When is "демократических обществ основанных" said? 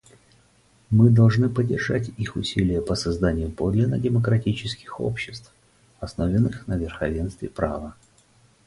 3.99-6.65